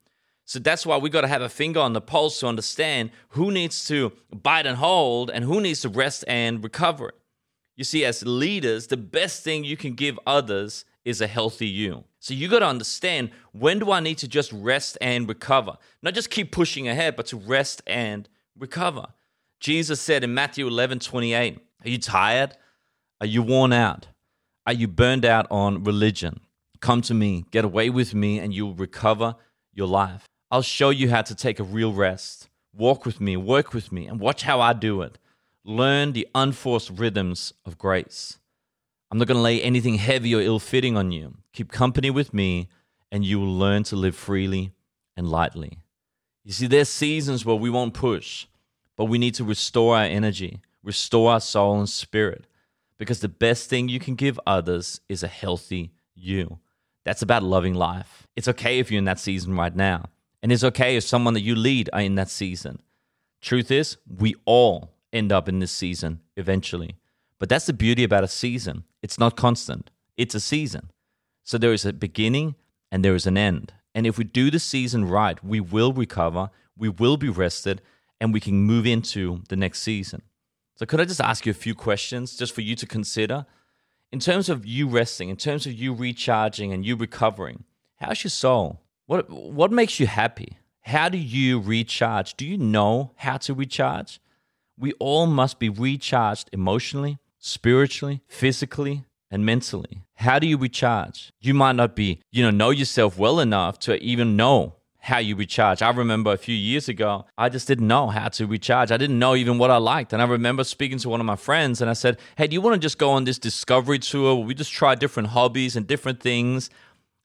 so 0.44 0.58
that's 0.58 0.84
why 0.84 0.96
we 0.96 1.08
got 1.08 1.22
to 1.22 1.28
have 1.28 1.42
a 1.42 1.48
finger 1.48 1.80
on 1.80 1.92
the 1.92 2.00
pulse 2.00 2.40
to 2.40 2.46
understand 2.46 3.10
who 3.30 3.50
needs 3.50 3.86
to 3.86 4.12
bite 4.42 4.66
and 4.66 4.76
hold 4.76 5.30
and 5.30 5.44
who 5.44 5.60
needs 5.60 5.80
to 5.80 5.88
rest 5.88 6.24
and 6.28 6.62
recover 6.62 7.12
you 7.76 7.84
see 7.84 8.04
as 8.04 8.24
leaders 8.24 8.88
the 8.88 8.96
best 8.96 9.42
thing 9.42 9.64
you 9.64 9.76
can 9.76 9.94
give 9.94 10.18
others 10.26 10.84
is 11.04 11.20
a 11.20 11.26
healthy 11.26 11.68
you 11.68 12.04
so 12.18 12.32
you 12.32 12.48
got 12.48 12.60
to 12.60 12.66
understand 12.66 13.30
when 13.52 13.78
do 13.78 13.90
i 13.90 14.00
need 14.00 14.18
to 14.18 14.28
just 14.28 14.52
rest 14.52 14.96
and 15.00 15.28
recover 15.28 15.76
not 16.02 16.14
just 16.14 16.30
keep 16.30 16.52
pushing 16.52 16.88
ahead 16.88 17.16
but 17.16 17.26
to 17.26 17.36
rest 17.36 17.82
and 17.86 18.28
recover 18.58 19.06
jesus 19.60 20.00
said 20.00 20.24
in 20.24 20.32
matthew 20.32 20.66
11 20.66 20.98
28 20.98 21.58
are 21.84 21.88
you 21.88 21.98
tired 21.98 22.56
are 23.24 23.26
you 23.26 23.42
worn 23.42 23.72
out? 23.72 24.08
Are 24.66 24.72
you 24.72 24.86
burned 24.86 25.24
out 25.24 25.46
on 25.50 25.84
religion? 25.84 26.40
Come 26.80 27.00
to 27.02 27.14
me, 27.14 27.46
get 27.50 27.64
away 27.64 27.88
with 27.88 28.14
me, 28.14 28.38
and 28.38 28.52
you'll 28.52 28.74
recover 28.74 29.36
your 29.72 29.86
life. 29.86 30.26
I'll 30.50 30.62
show 30.62 30.90
you 30.90 31.10
how 31.10 31.22
to 31.22 31.34
take 31.34 31.58
a 31.58 31.64
real 31.64 31.92
rest. 31.92 32.48
Walk 32.72 33.06
with 33.06 33.20
me, 33.20 33.36
work 33.36 33.72
with 33.72 33.92
me, 33.92 34.06
and 34.06 34.20
watch 34.20 34.42
how 34.42 34.60
I 34.60 34.72
do 34.72 35.02
it. 35.02 35.18
Learn 35.64 36.12
the 36.12 36.28
unforced 36.34 36.90
rhythms 36.90 37.52
of 37.64 37.78
grace. 37.78 38.38
I'm 39.10 39.18
not 39.18 39.28
going 39.28 39.36
to 39.36 39.42
lay 39.42 39.62
anything 39.62 39.94
heavy 39.94 40.34
or 40.34 40.40
ill 40.40 40.58
fitting 40.58 40.96
on 40.96 41.12
you. 41.12 41.36
Keep 41.52 41.70
company 41.70 42.10
with 42.10 42.34
me, 42.34 42.68
and 43.12 43.24
you 43.24 43.38
will 43.38 43.54
learn 43.54 43.84
to 43.84 43.96
live 43.96 44.16
freely 44.16 44.72
and 45.16 45.28
lightly. 45.28 45.78
You 46.44 46.52
see, 46.52 46.66
there's 46.66 46.88
seasons 46.88 47.44
where 47.44 47.56
we 47.56 47.70
won't 47.70 47.94
push, 47.94 48.46
but 48.96 49.06
we 49.06 49.18
need 49.18 49.34
to 49.34 49.44
restore 49.44 49.96
our 49.96 50.04
energy, 50.04 50.60
restore 50.82 51.32
our 51.32 51.40
soul 51.40 51.78
and 51.78 51.88
spirit 51.88 52.46
because 52.98 53.20
the 53.20 53.28
best 53.28 53.68
thing 53.68 53.88
you 53.88 53.98
can 53.98 54.14
give 54.14 54.38
others 54.46 55.00
is 55.08 55.22
a 55.22 55.28
healthy 55.28 55.92
you. 56.14 56.58
That's 57.04 57.22
about 57.22 57.42
loving 57.42 57.74
life. 57.74 58.26
It's 58.36 58.48
okay 58.48 58.78
if 58.78 58.90
you're 58.90 58.98
in 58.98 59.04
that 59.04 59.20
season 59.20 59.54
right 59.56 59.74
now. 59.74 60.06
And 60.44 60.52
it's 60.52 60.62
okay 60.62 60.94
if 60.94 61.04
someone 61.04 61.32
that 61.32 61.40
you 61.40 61.54
lead 61.54 61.88
are 61.94 62.02
in 62.02 62.16
that 62.16 62.28
season. 62.28 62.82
Truth 63.40 63.70
is, 63.70 63.96
we 64.06 64.34
all 64.44 64.90
end 65.10 65.32
up 65.32 65.48
in 65.48 65.58
this 65.58 65.72
season 65.72 66.20
eventually. 66.36 66.96
But 67.38 67.48
that's 67.48 67.64
the 67.64 67.72
beauty 67.72 68.04
about 68.04 68.24
a 68.24 68.28
season. 68.28 68.84
It's 69.00 69.18
not 69.18 69.38
constant, 69.38 69.90
it's 70.18 70.34
a 70.34 70.40
season. 70.40 70.90
So 71.44 71.56
there 71.56 71.72
is 71.72 71.86
a 71.86 71.94
beginning 71.94 72.56
and 72.92 73.02
there 73.02 73.14
is 73.14 73.26
an 73.26 73.38
end. 73.38 73.72
And 73.94 74.06
if 74.06 74.18
we 74.18 74.24
do 74.24 74.50
the 74.50 74.58
season 74.58 75.06
right, 75.06 75.42
we 75.42 75.60
will 75.60 75.94
recover, 75.94 76.50
we 76.76 76.90
will 76.90 77.16
be 77.16 77.30
rested, 77.30 77.80
and 78.20 78.34
we 78.34 78.40
can 78.40 78.56
move 78.56 78.86
into 78.86 79.44
the 79.48 79.56
next 79.56 79.80
season. 79.80 80.20
So, 80.76 80.84
could 80.84 81.00
I 81.00 81.06
just 81.06 81.22
ask 81.22 81.46
you 81.46 81.52
a 81.52 81.54
few 81.54 81.74
questions 81.74 82.36
just 82.36 82.54
for 82.54 82.60
you 82.60 82.76
to 82.76 82.86
consider? 82.86 83.46
In 84.12 84.18
terms 84.18 84.50
of 84.50 84.66
you 84.66 84.88
resting, 84.88 85.30
in 85.30 85.36
terms 85.36 85.64
of 85.66 85.72
you 85.72 85.94
recharging 85.94 86.70
and 86.70 86.84
you 86.84 86.96
recovering, 86.96 87.64
how's 87.96 88.22
your 88.22 88.30
soul? 88.30 88.83
What, 89.06 89.28
what 89.28 89.70
makes 89.70 90.00
you 90.00 90.06
happy? 90.06 90.56
How 90.82 91.08
do 91.08 91.18
you 91.18 91.60
recharge? 91.60 92.34
Do 92.34 92.46
you 92.46 92.56
know 92.56 93.12
how 93.16 93.36
to 93.38 93.54
recharge? 93.54 94.20
We 94.78 94.92
all 94.94 95.26
must 95.26 95.58
be 95.58 95.68
recharged 95.68 96.48
emotionally, 96.52 97.18
spiritually, 97.38 98.22
physically, 98.26 99.04
and 99.30 99.44
mentally. 99.44 100.04
How 100.14 100.38
do 100.38 100.46
you 100.46 100.56
recharge? 100.56 101.32
You 101.40 101.54
might 101.54 101.76
not 101.76 101.94
be, 101.94 102.20
you 102.30 102.42
know, 102.42 102.50
know 102.50 102.70
yourself 102.70 103.18
well 103.18 103.40
enough 103.40 103.78
to 103.80 104.02
even 104.02 104.36
know 104.36 104.76
how 105.00 105.18
you 105.18 105.36
recharge. 105.36 105.82
I 105.82 105.90
remember 105.90 106.32
a 106.32 106.38
few 106.38 106.54
years 106.54 106.88
ago, 106.88 107.26
I 107.36 107.50
just 107.50 107.68
didn't 107.68 107.86
know 107.86 108.08
how 108.08 108.28
to 108.28 108.46
recharge. 108.46 108.90
I 108.90 108.96
didn't 108.96 109.18
know 109.18 109.34
even 109.34 109.58
what 109.58 109.70
I 109.70 109.76
liked. 109.76 110.14
And 110.14 110.22
I 110.22 110.24
remember 110.24 110.64
speaking 110.64 110.96
to 110.98 111.10
one 111.10 111.20
of 111.20 111.26
my 111.26 111.36
friends 111.36 111.82
and 111.82 111.90
I 111.90 111.92
said, 111.92 112.18
Hey, 112.38 112.46
do 112.46 112.54
you 112.54 112.62
want 112.62 112.74
to 112.74 112.80
just 112.80 112.96
go 112.96 113.10
on 113.10 113.24
this 113.24 113.38
discovery 113.38 113.98
tour 113.98 114.34
where 114.34 114.46
we 114.46 114.54
just 114.54 114.72
try 114.72 114.94
different 114.94 115.28
hobbies 115.28 115.76
and 115.76 115.86
different 115.86 116.20
things? 116.20 116.70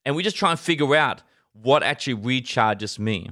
And 0.04 0.14
we 0.14 0.24
just 0.24 0.36
try 0.36 0.52
and 0.52 0.60
figure 0.60 0.94
out 0.94 1.24
what 1.62 1.84
actually 1.84 2.16
recharges 2.16 3.00
me. 3.00 3.32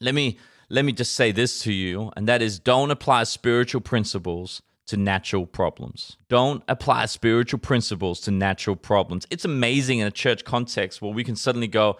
Let 0.00 0.14
me 0.14 0.38
let 0.70 0.84
me 0.84 0.92
just 0.92 1.12
say 1.12 1.30
this 1.30 1.60
to 1.60 1.72
you, 1.72 2.10
and 2.16 2.26
that 2.26 2.42
is 2.42 2.58
don't 2.58 2.90
apply 2.90 3.24
spiritual 3.24 3.80
principles 3.80 4.62
to 4.86 4.96
natural 4.96 5.46
problems. 5.46 6.16
Don't 6.28 6.62
apply 6.68 7.06
spiritual 7.06 7.58
principles 7.58 8.20
to 8.22 8.30
natural 8.30 8.76
problems. 8.76 9.26
It's 9.30 9.44
amazing 9.44 10.00
in 10.00 10.06
a 10.06 10.10
church 10.10 10.44
context 10.44 11.00
where 11.00 11.12
we 11.12 11.24
can 11.24 11.36
suddenly 11.36 11.68
go, 11.68 11.96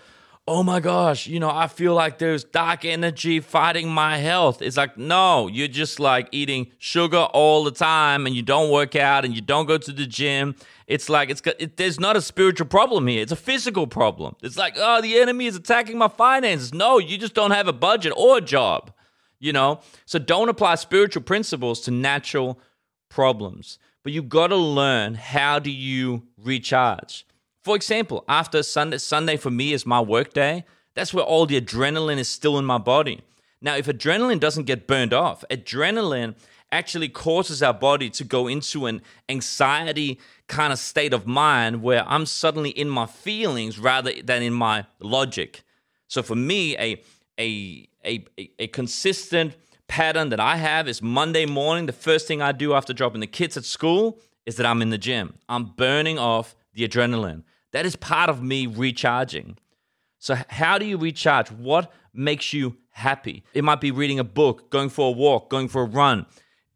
oh 0.46 0.62
my 0.62 0.78
gosh, 0.78 1.26
you 1.26 1.40
know, 1.40 1.50
I 1.50 1.68
feel 1.68 1.94
like 1.94 2.18
there's 2.18 2.44
dark 2.44 2.84
energy 2.84 3.40
fighting 3.40 3.88
my 3.88 4.18
health. 4.18 4.60
It's 4.60 4.76
like, 4.76 4.98
no, 4.98 5.48
you're 5.48 5.68
just 5.68 5.98
like 5.98 6.28
eating 6.32 6.70
sugar 6.78 7.28
all 7.32 7.64
the 7.64 7.70
time 7.70 8.26
and 8.26 8.36
you 8.36 8.42
don't 8.42 8.70
work 8.70 8.94
out 8.94 9.24
and 9.24 9.34
you 9.34 9.40
don't 9.40 9.66
go 9.66 9.78
to 9.78 9.92
the 9.92 10.06
gym. 10.06 10.54
It's 10.86 11.08
like, 11.08 11.30
it's 11.30 11.40
it, 11.58 11.78
there's 11.78 11.98
not 11.98 12.16
a 12.16 12.20
spiritual 12.20 12.66
problem 12.66 13.06
here. 13.06 13.22
It's 13.22 13.32
a 13.32 13.36
physical 13.36 13.86
problem. 13.86 14.36
It's 14.42 14.58
like, 14.58 14.74
oh, 14.76 15.00
the 15.00 15.18
enemy 15.18 15.46
is 15.46 15.56
attacking 15.56 15.96
my 15.96 16.08
finances. 16.08 16.74
No, 16.74 16.98
you 16.98 17.16
just 17.16 17.34
don't 17.34 17.52
have 17.52 17.68
a 17.68 17.72
budget 17.72 18.12
or 18.14 18.38
a 18.38 18.42
job, 18.42 18.92
you 19.38 19.52
know? 19.52 19.80
So 20.04 20.18
don't 20.18 20.50
apply 20.50 20.74
spiritual 20.74 21.22
principles 21.22 21.80
to 21.82 21.90
natural 21.90 22.60
problems. 23.08 23.78
But 24.02 24.12
you've 24.12 24.28
got 24.28 24.48
to 24.48 24.56
learn 24.56 25.14
how 25.14 25.58
do 25.58 25.70
you 25.70 26.24
recharge? 26.36 27.24
For 27.64 27.74
example, 27.74 28.24
after 28.28 28.62
Sunday, 28.62 28.98
Sunday 28.98 29.38
for 29.38 29.50
me 29.50 29.72
is 29.72 29.86
my 29.86 29.98
work 29.98 30.34
day. 30.34 30.66
That's 30.92 31.14
where 31.14 31.24
all 31.24 31.46
the 31.46 31.58
adrenaline 31.58 32.18
is 32.18 32.28
still 32.28 32.58
in 32.58 32.66
my 32.66 32.76
body. 32.76 33.22
Now, 33.62 33.74
if 33.74 33.86
adrenaline 33.86 34.38
doesn't 34.38 34.64
get 34.64 34.86
burned 34.86 35.14
off, 35.14 35.46
adrenaline 35.50 36.34
actually 36.70 37.08
causes 37.08 37.62
our 37.62 37.72
body 37.72 38.10
to 38.10 38.22
go 38.22 38.48
into 38.48 38.84
an 38.84 39.00
anxiety 39.30 40.20
kind 40.46 40.74
of 40.74 40.78
state 40.78 41.14
of 41.14 41.26
mind 41.26 41.82
where 41.82 42.06
I'm 42.06 42.26
suddenly 42.26 42.68
in 42.68 42.90
my 42.90 43.06
feelings 43.06 43.78
rather 43.78 44.12
than 44.22 44.42
in 44.42 44.52
my 44.52 44.84
logic. 45.00 45.62
So 46.06 46.22
for 46.22 46.36
me, 46.36 46.76
a 46.76 47.02
a 47.40 47.88
a, 48.04 48.26
a 48.58 48.66
consistent 48.66 49.54
pattern 49.88 50.28
that 50.28 50.40
I 50.40 50.56
have 50.56 50.86
is 50.86 51.00
Monday 51.00 51.46
morning. 51.46 51.86
The 51.86 51.94
first 51.94 52.28
thing 52.28 52.42
I 52.42 52.52
do 52.52 52.74
after 52.74 52.92
dropping 52.92 53.20
the 53.20 53.26
kids 53.26 53.56
at 53.56 53.64
school 53.64 54.20
is 54.44 54.56
that 54.56 54.66
I'm 54.66 54.82
in 54.82 54.90
the 54.90 54.98
gym. 54.98 55.38
I'm 55.48 55.64
burning 55.64 56.18
off 56.18 56.54
the 56.74 56.86
adrenaline. 56.86 57.44
That 57.74 57.86
is 57.86 57.96
part 57.96 58.30
of 58.30 58.40
me 58.40 58.68
recharging. 58.68 59.58
So, 60.20 60.36
how 60.48 60.78
do 60.78 60.86
you 60.86 60.96
recharge? 60.96 61.50
What 61.50 61.90
makes 62.14 62.52
you 62.52 62.76
happy? 62.90 63.42
It 63.52 63.64
might 63.64 63.80
be 63.80 63.90
reading 63.90 64.20
a 64.20 64.24
book, 64.24 64.70
going 64.70 64.90
for 64.90 65.08
a 65.08 65.10
walk, 65.10 65.50
going 65.50 65.66
for 65.66 65.82
a 65.82 65.86
run, 65.86 66.26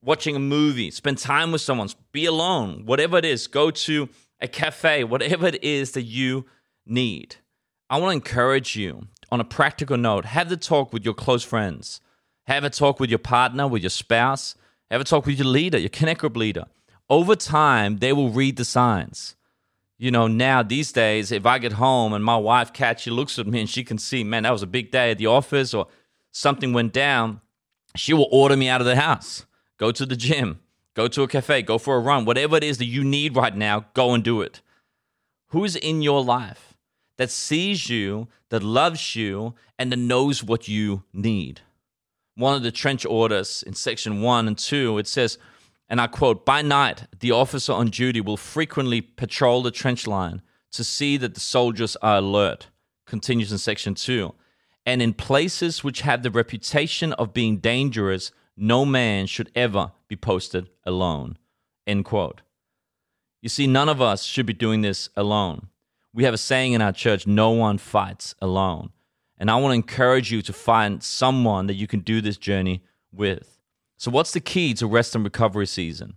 watching 0.03 0.35
a 0.35 0.41
movie, 0.41 0.91
spend 0.91 1.19
time 1.19 1.53
with 1.53 1.61
someone, 1.61 1.89
be 2.11 2.25
alone, 2.25 2.83
whatever 2.85 3.17
it 3.17 3.25
is, 3.25 3.47
go 3.47 3.71
to 3.71 4.09
a 4.41 4.49
cafe, 4.49 5.05
whatever 5.05 5.47
it 5.47 5.63
is 5.63 5.93
that 5.93 6.03
you 6.03 6.47
need. 6.85 7.37
I 7.89 8.01
want 8.01 8.11
to 8.11 8.17
encourage 8.17 8.75
you 8.75 9.07
on 9.31 9.41
a 9.41 9.45
practical 9.45 9.97
note 9.97 10.25
have 10.25 10.49
the 10.49 10.57
talk 10.57 10.93
with 10.93 11.05
your 11.05 11.15
close 11.15 11.45
friends, 11.45 12.01
have 12.49 12.65
a 12.65 12.71
talk 12.71 12.99
with 12.99 13.09
your 13.09 13.21
partner, 13.21 13.69
with 13.69 13.85
your 13.85 13.91
spouse, 13.91 14.57
have 14.91 15.01
a 15.01 15.05
talk 15.05 15.27
with 15.27 15.39
your 15.39 15.47
leader, 15.47 15.79
your 15.79 15.91
Connect 15.91 16.19
Group 16.19 16.37
leader. 16.37 16.65
Over 17.09 17.37
time, 17.37 17.99
they 17.99 18.13
will 18.13 18.31
read 18.31 18.57
the 18.57 18.65
signs 18.65 19.37
you 19.99 20.13
know, 20.13 20.29
now 20.29 20.63
these 20.63 20.93
days, 20.93 21.33
if 21.33 21.45
I 21.45 21.59
get 21.59 21.73
home 21.73 22.13
and 22.13 22.25
my 22.25 22.37
wife 22.37 22.73
Kat, 22.73 23.01
she 23.01 23.11
looks 23.11 23.39
at 23.39 23.47
me 23.47 23.61
and 23.61 23.69
she 23.69 23.83
can 23.83 23.99
see, 23.99 24.23
man, 24.23 24.45
that 24.45 24.53
was 24.53 24.63
a 24.63 24.67
big 24.67 24.93
day 24.93 25.11
at 25.11 25.19
the 25.19 25.27
office 25.27 25.75
or 25.75 25.89
something 26.31 26.73
went 26.73 26.93
down, 26.93 27.41
she 27.97 28.15
will 28.15 28.29
order 28.31 28.57
me 28.57 28.69
out 28.69 28.81
of 28.81 28.87
the 28.87 28.97
house. 28.97 29.45
Go 29.77 29.91
to 29.91 30.07
the 30.07 30.17
gym, 30.17 30.61
go 30.95 31.09
to 31.09 31.23
a 31.23 31.29
cafe, 31.29 31.63
go 31.63 31.79
for 31.79 31.97
a 31.97 32.01
run, 32.01 32.25
whatever 32.25 32.57
it 32.57 32.65
is 32.65 32.79
that 32.79 32.87
you 32.87 33.03
need 33.03 33.37
right 33.37 33.57
now, 33.57 33.87
go 33.95 34.15
and 34.15 34.23
do 34.23 34.41
it. 34.41 34.63
Who's 35.49 35.75
in 35.75 36.03
your 36.03 36.23
life 36.23 36.75
that 37.17 37.31
sees 37.31 37.89
you, 37.89 38.29
that 38.51 38.63
loves 38.63 39.17
you, 39.17 39.55
and 39.79 39.91
that 39.91 39.97
knows 39.99 40.45
what 40.45 40.69
you 40.69 41.03
need? 41.13 41.61
One 42.37 42.55
of 42.55 42.63
the 42.63 42.71
trench 42.71 43.05
orders 43.05 43.65
in 43.67 43.75
section 43.75 44.21
one 44.21 44.47
and 44.47 44.57
two, 44.57 44.99
it 44.99 45.09
says, 45.09 45.39
and 45.89 46.01
I 46.01 46.07
quote, 46.07 46.45
by 46.45 46.63
night, 46.63 47.07
the 47.21 47.31
officer 47.31 47.73
on 47.73 47.89
duty 47.89 48.21
will 48.21 48.37
frequently 48.37 49.01
patrol 49.01 49.63
the 49.63 49.71
trench 49.71 50.07
line 50.07 50.43
to 50.73 50.85
see 50.85 51.17
that 51.17 51.35
the 51.35 51.41
soldiers 51.41 51.97
are 52.03 52.19
alert, 52.19 52.69
continues 53.07 53.51
in 53.51 53.59
section 53.59 53.95
2. 53.95 54.35
And 54.85 55.01
in 55.01 55.15
places 55.15 55.83
which 55.83 56.03
have 56.03 56.23
the 56.23 56.31
reputation 56.31 57.13
of 57.15 57.33
being 57.33 57.59
dangerous, 57.59 58.33
no 58.57 58.85
man 58.85 59.27
should 59.27 59.51
ever 59.55 59.93
be 60.09 60.17
posted 60.17 60.69
alone. 60.85 61.39
End 61.87 62.05
quote. 62.05 62.43
You 63.41 63.49
see, 63.49 63.67
none 63.67 63.89
of 63.89 64.03
us 64.03 64.25
should 64.25 64.47
be 64.47 64.53
doing 64.53 64.83
this 64.83 65.09
alone. 65.17 65.69
We 66.13 66.25
have 66.25 66.35
a 66.35 66.39
saying 66.39 66.73
in 66.73 66.83
our 66.83 66.93
church 66.93 67.27
no 67.27 67.51
one 67.51 67.79
fights 67.79 68.35
alone. 68.43 68.91
And 69.39 69.51
I 69.51 69.57
want 69.57 69.71
to 69.71 69.77
encourage 69.77 70.33
you 70.33 70.43
to 70.43 70.53
find 70.53 71.03
someone 71.03 71.67
that 71.69 71.75
you 71.75 71.87
can 71.87 72.01
do 72.01 72.21
this 72.21 72.37
journey 72.37 72.83
with. 73.13 73.58
So, 73.99 74.13
what's 74.13 74.33
the 74.33 74.41
key 74.41 74.75
to 74.75 74.87
rest 74.87 75.17
and 75.17 75.25
recovery 75.25 75.67
season? 75.67 76.17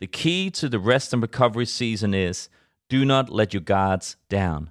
The 0.00 0.06
key 0.06 0.50
to 0.52 0.70
the 0.70 0.78
rest 0.78 1.12
and 1.12 1.20
recovery 1.20 1.66
season 1.66 2.14
is 2.14 2.48
do 2.88 3.04
not 3.04 3.28
let 3.28 3.52
your 3.52 3.60
guards 3.60 4.16
down. 4.30 4.70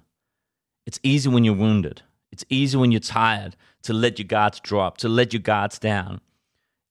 It's 0.84 0.98
easy 1.04 1.28
when 1.28 1.44
you're 1.44 1.54
wounded, 1.54 2.02
it's 2.32 2.44
easy 2.48 2.76
when 2.76 2.90
you're 2.90 3.00
tired 3.00 3.54
to 3.82 3.92
let 3.92 4.18
your 4.18 4.26
guards 4.26 4.58
drop, 4.58 4.98
to 4.98 5.08
let 5.08 5.32
your 5.32 5.40
guards 5.40 5.78
down. 5.78 6.20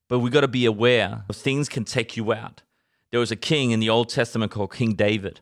But 0.07 0.19
we've 0.19 0.31
got 0.31 0.41
to 0.41 0.47
be 0.47 0.65
aware 0.65 1.25
of 1.27 1.35
things 1.35 1.67
can 1.67 1.83
take 1.83 2.15
you 2.15 2.31
out. 2.31 2.63
There 3.11 3.19
was 3.19 3.31
a 3.31 3.35
king 3.35 3.71
in 3.71 3.81
the 3.81 3.89
Old 3.89 4.07
Testament 4.09 4.51
called 4.51 4.73
King 4.73 4.95
David. 4.95 5.41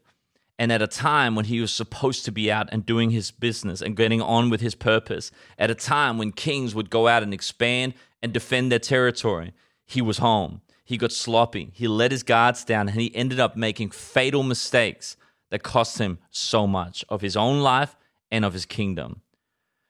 And 0.59 0.71
at 0.71 0.81
a 0.81 0.87
time 0.87 1.35
when 1.35 1.45
he 1.45 1.61
was 1.61 1.71
supposed 1.71 2.25
to 2.25 2.31
be 2.31 2.51
out 2.51 2.67
and 2.71 2.85
doing 2.85 3.11
his 3.11 3.29
business 3.29 3.81
and 3.81 3.95
getting 3.95 4.21
on 4.21 4.49
with 4.49 4.61
his 4.61 4.73
purpose, 4.73 5.29
at 5.59 5.69
a 5.69 5.75
time 5.75 6.17
when 6.17 6.31
kings 6.31 6.73
would 6.73 6.89
go 6.89 7.07
out 7.07 7.21
and 7.21 7.33
expand 7.33 7.93
and 8.23 8.33
defend 8.33 8.71
their 8.71 8.79
territory, 8.79 9.53
he 9.87 10.01
was 10.01 10.19
home. 10.19 10.61
He 10.85 10.97
got 10.97 11.11
sloppy. 11.11 11.71
He 11.73 11.87
let 11.87 12.11
his 12.11 12.23
guards 12.23 12.63
down 12.63 12.87
and 12.87 13.01
he 13.01 13.13
ended 13.15 13.39
up 13.39 13.57
making 13.57 13.89
fatal 13.89 14.43
mistakes 14.43 15.17
that 15.49 15.63
cost 15.63 15.97
him 15.97 16.19
so 16.29 16.67
much 16.67 17.03
of 17.09 17.21
his 17.21 17.35
own 17.35 17.61
life 17.61 17.95
and 18.29 18.45
of 18.45 18.53
his 18.53 18.65
kingdom. 18.65 19.21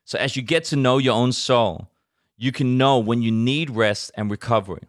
So, 0.04 0.18
as 0.18 0.36
you 0.36 0.42
get 0.42 0.64
to 0.64 0.76
know 0.76 0.96
your 0.96 1.14
own 1.14 1.32
soul, 1.32 1.90
you 2.36 2.52
can 2.52 2.78
know 2.78 2.98
when 2.98 3.20
you 3.20 3.30
need 3.30 3.70
rest 3.70 4.10
and 4.14 4.30
recovery. 4.30 4.84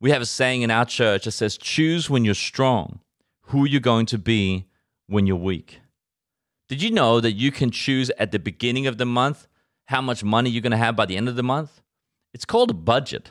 We 0.00 0.10
have 0.12 0.22
a 0.22 0.26
saying 0.26 0.62
in 0.62 0.70
our 0.70 0.86
church 0.86 1.24
that 1.24 1.32
says, 1.32 1.58
Choose 1.58 2.08
when 2.08 2.24
you're 2.24 2.34
strong 2.34 3.00
who 3.50 3.66
you're 3.66 3.80
going 3.80 4.06
to 4.06 4.18
be 4.18 4.66
when 5.06 5.26
you're 5.26 5.36
weak. 5.36 5.80
Did 6.68 6.82
you 6.82 6.90
know 6.90 7.20
that 7.20 7.32
you 7.32 7.50
can 7.50 7.72
choose 7.72 8.10
at 8.16 8.30
the 8.30 8.38
beginning 8.38 8.86
of 8.86 8.96
the 8.96 9.04
month 9.04 9.48
how 9.86 10.00
much 10.00 10.22
money 10.22 10.50
you're 10.50 10.62
going 10.62 10.70
to 10.70 10.76
have 10.76 10.94
by 10.94 11.06
the 11.06 11.16
end 11.16 11.28
of 11.28 11.34
the 11.34 11.42
month? 11.42 11.82
It's 12.32 12.44
called 12.44 12.70
a 12.70 12.74
budget. 12.74 13.30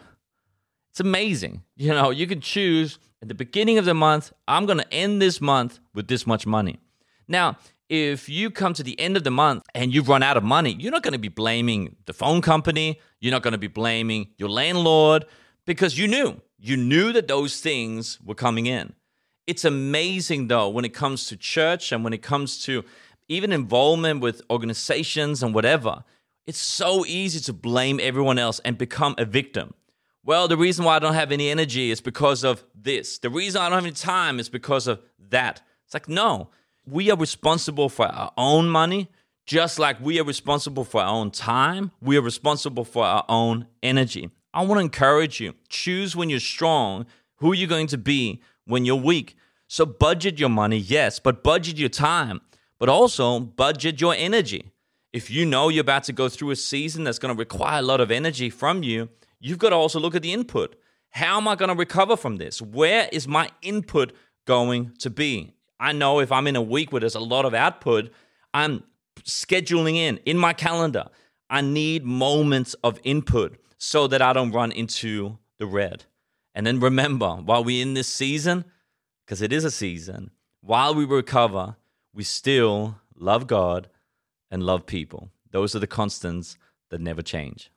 It's 0.91 0.99
amazing. 0.99 1.63
You 1.75 1.89
know, 1.89 2.09
you 2.09 2.27
can 2.27 2.41
choose 2.41 2.99
at 3.21 3.27
the 3.27 3.35
beginning 3.35 3.77
of 3.77 3.85
the 3.85 3.93
month, 3.93 4.31
I'm 4.47 4.65
going 4.65 4.77
to 4.77 4.93
end 4.93 5.21
this 5.21 5.41
month 5.41 5.79
with 5.93 6.07
this 6.07 6.25
much 6.25 6.47
money. 6.47 6.79
Now, 7.27 7.57
if 7.89 8.29
you 8.29 8.49
come 8.49 8.73
to 8.73 8.83
the 8.83 8.99
end 8.99 9.17
of 9.17 9.23
the 9.23 9.31
month 9.31 9.63
and 9.75 9.93
you've 9.93 10.07
run 10.07 10.23
out 10.23 10.37
of 10.37 10.43
money, 10.43 10.75
you're 10.79 10.91
not 10.91 11.03
going 11.03 11.13
to 11.13 11.19
be 11.19 11.27
blaming 11.27 11.95
the 12.05 12.13
phone 12.13 12.41
company. 12.41 12.99
You're 13.19 13.31
not 13.31 13.41
going 13.41 13.53
to 13.53 13.57
be 13.57 13.67
blaming 13.67 14.29
your 14.37 14.49
landlord 14.49 15.25
because 15.65 15.97
you 15.97 16.07
knew. 16.07 16.41
You 16.57 16.77
knew 16.77 17.11
that 17.13 17.27
those 17.27 17.59
things 17.59 18.19
were 18.23 18.35
coming 18.35 18.67
in. 18.67 18.93
It's 19.47 19.65
amazing, 19.65 20.47
though, 20.47 20.69
when 20.69 20.85
it 20.85 20.93
comes 20.93 21.25
to 21.27 21.35
church 21.35 21.91
and 21.91 22.03
when 22.03 22.13
it 22.13 22.21
comes 22.21 22.63
to 22.65 22.85
even 23.27 23.51
involvement 23.51 24.21
with 24.21 24.41
organizations 24.49 25.41
and 25.41 25.53
whatever, 25.53 26.03
it's 26.45 26.59
so 26.59 27.05
easy 27.05 27.39
to 27.41 27.53
blame 27.53 27.99
everyone 28.01 28.39
else 28.39 28.59
and 28.59 28.77
become 28.77 29.15
a 29.17 29.25
victim. 29.25 29.73
Well, 30.23 30.47
the 30.47 30.57
reason 30.57 30.85
why 30.85 30.97
I 30.97 30.99
don't 30.99 31.13
have 31.13 31.31
any 31.31 31.49
energy 31.49 31.91
is 31.91 32.01
because 32.01 32.43
of 32.43 32.63
this. 32.75 33.19
The 33.19 33.29
reason 33.29 33.61
I 33.61 33.69
don't 33.69 33.77
have 33.77 33.85
any 33.85 33.93
time 33.93 34.39
is 34.39 34.49
because 34.49 34.87
of 34.87 35.01
that. 35.29 35.61
It's 35.85 35.93
like, 35.93 36.09
no, 36.09 36.49
we 36.85 37.09
are 37.09 37.17
responsible 37.17 37.89
for 37.89 38.05
our 38.05 38.31
own 38.37 38.69
money, 38.69 39.09
just 39.45 39.79
like 39.79 39.99
we 40.01 40.19
are 40.19 40.23
responsible 40.23 40.83
for 40.83 41.01
our 41.01 41.07
own 41.07 41.31
time. 41.31 41.91
We 42.01 42.17
are 42.17 42.21
responsible 42.21 42.83
for 42.83 43.05
our 43.05 43.25
own 43.29 43.67
energy. 43.81 44.29
I 44.53 44.63
want 44.63 44.79
to 44.79 44.83
encourage 44.83 45.39
you 45.39 45.53
choose 45.69 46.15
when 46.15 46.29
you're 46.29 46.39
strong 46.39 47.05
who 47.35 47.53
you're 47.53 47.69
going 47.69 47.87
to 47.87 47.97
be 47.97 48.41
when 48.65 48.85
you're 48.85 48.95
weak. 48.95 49.35
So, 49.67 49.85
budget 49.85 50.39
your 50.39 50.49
money, 50.49 50.77
yes, 50.77 51.19
but 51.19 51.43
budget 51.43 51.77
your 51.77 51.89
time, 51.89 52.41
but 52.79 52.89
also 52.89 53.39
budget 53.39 54.01
your 54.01 54.15
energy. 54.15 54.71
If 55.13 55.29
you 55.29 55.45
know 55.45 55.69
you're 55.69 55.81
about 55.81 56.03
to 56.05 56.13
go 56.13 56.29
through 56.29 56.51
a 56.51 56.55
season 56.55 57.03
that's 57.03 57.19
going 57.19 57.35
to 57.35 57.39
require 57.39 57.79
a 57.79 57.83
lot 57.83 58.01
of 58.01 58.11
energy 58.11 58.49
from 58.49 58.83
you, 58.83 59.09
you've 59.39 59.57
got 59.57 59.69
to 59.69 59.75
also 59.75 59.99
look 59.99 60.15
at 60.15 60.21
the 60.21 60.33
input. 60.33 60.75
How 61.11 61.37
am 61.37 61.47
I 61.47 61.55
going 61.55 61.69
to 61.69 61.75
recover 61.75 62.15
from 62.15 62.37
this? 62.37 62.61
Where 62.61 63.09
is 63.11 63.27
my 63.27 63.49
input 63.61 64.13
going 64.45 64.93
to 64.99 65.09
be? 65.09 65.53
I 65.79 65.93
know 65.93 66.19
if 66.19 66.31
I'm 66.31 66.47
in 66.47 66.55
a 66.55 66.61
week 66.61 66.91
where 66.91 66.99
there's 66.99 67.15
a 67.15 67.19
lot 67.19 67.45
of 67.45 67.53
output, 67.53 68.11
I'm 68.53 68.83
scheduling 69.23 69.95
in 69.95 70.17
in 70.25 70.37
my 70.37 70.53
calendar. 70.53 71.05
I 71.49 71.61
need 71.61 72.03
moments 72.03 72.75
of 72.83 72.99
input 73.03 73.57
so 73.77 74.07
that 74.07 74.21
I 74.21 74.33
don't 74.33 74.51
run 74.51 74.71
into 74.71 75.37
the 75.57 75.65
red. 75.65 76.05
And 76.53 76.67
then 76.67 76.79
remember, 76.79 77.35
while 77.35 77.63
we're 77.63 77.81
in 77.81 77.93
this 77.93 78.11
season, 78.11 78.65
because 79.25 79.41
it 79.41 79.53
is 79.53 79.63
a 79.63 79.71
season, 79.71 80.31
while 80.61 80.93
we 80.93 81.05
recover, 81.05 81.77
we 82.13 82.23
still 82.23 82.97
love 83.15 83.47
God 83.47 83.89
and 84.51 84.63
love 84.63 84.85
people. 84.85 85.29
Those 85.51 85.75
are 85.75 85.79
the 85.79 85.87
constants 85.87 86.57
that 86.89 87.01
never 87.01 87.21
change. 87.21 87.71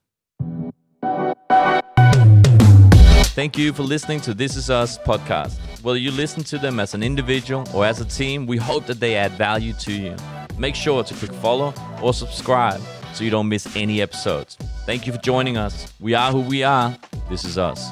Thank 3.34 3.56
you 3.56 3.72
for 3.72 3.82
listening 3.82 4.20
to 4.22 4.34
This 4.34 4.56
Is 4.56 4.68
Us 4.68 4.98
podcast. 4.98 5.58
Whether 5.82 5.98
you 5.98 6.10
listen 6.10 6.44
to 6.44 6.58
them 6.58 6.78
as 6.78 6.92
an 6.92 7.02
individual 7.02 7.66
or 7.72 7.86
as 7.86 7.98
a 7.98 8.04
team, 8.04 8.46
we 8.46 8.58
hope 8.58 8.84
that 8.84 9.00
they 9.00 9.16
add 9.16 9.32
value 9.32 9.72
to 9.72 9.90
you. 9.90 10.14
Make 10.58 10.74
sure 10.74 11.02
to 11.02 11.14
click 11.14 11.32
follow 11.40 11.72
or 12.02 12.12
subscribe 12.12 12.82
so 13.14 13.24
you 13.24 13.30
don't 13.30 13.48
miss 13.48 13.74
any 13.74 14.02
episodes. 14.02 14.58
Thank 14.84 15.06
you 15.06 15.14
for 15.14 15.18
joining 15.20 15.56
us. 15.56 15.90
We 15.98 16.12
are 16.12 16.30
who 16.30 16.42
we 16.42 16.62
are. 16.62 16.94
This 17.30 17.46
is 17.46 17.56
us. 17.56 17.88